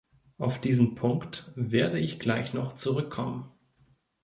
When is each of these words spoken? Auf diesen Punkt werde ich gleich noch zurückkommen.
Auf 0.39 0.59
diesen 0.59 0.95
Punkt 0.95 1.51
werde 1.53 1.99
ich 1.99 2.17
gleich 2.19 2.55
noch 2.55 2.73
zurückkommen. 2.73 3.51